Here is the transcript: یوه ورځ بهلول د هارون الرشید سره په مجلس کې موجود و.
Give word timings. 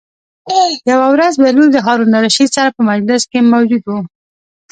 یوه 0.91 1.07
ورځ 1.13 1.33
بهلول 1.43 1.69
د 1.71 1.77
هارون 1.85 2.11
الرشید 2.19 2.49
سره 2.57 2.69
په 2.77 2.81
مجلس 2.89 3.21
کې 3.31 3.39
موجود 3.53 3.83
و. 3.87 3.91